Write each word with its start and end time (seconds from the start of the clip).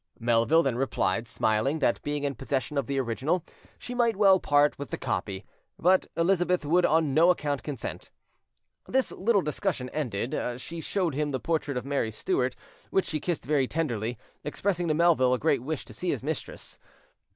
Melville 0.19 0.63
then 0.63 0.77
replied, 0.77 1.27
smiling, 1.27 1.77
that 1.77 2.01
being 2.01 2.23
in 2.23 2.33
possession 2.33 2.75
of 2.75 2.87
the 2.87 2.99
original 2.99 3.45
she 3.77 3.93
might 3.93 4.15
well 4.15 4.39
part 4.39 4.79
with 4.79 4.89
the 4.89 4.97
copy; 4.97 5.45
but 5.77 6.07
Elizabeth 6.17 6.65
would 6.65 6.87
on 6.87 7.13
no 7.13 7.29
account 7.29 7.61
consent. 7.61 8.09
This 8.87 9.11
little 9.11 9.43
discussion 9.43 9.89
ended, 9.89 10.59
she 10.59 10.81
showed 10.81 11.13
him 11.13 11.29
the 11.29 11.39
portrait 11.39 11.77
of 11.77 11.85
Mary 11.85 12.09
Stuart, 12.09 12.55
which 12.89 13.05
she 13.05 13.19
kissed 13.19 13.45
very 13.45 13.67
tenderly, 13.67 14.17
expressing 14.43 14.87
to 14.87 14.95
Melville 14.95 15.35
a 15.35 15.37
great 15.37 15.61
wish 15.61 15.85
to 15.85 15.93
see 15.93 16.09
his 16.09 16.23
mistress. 16.23 16.79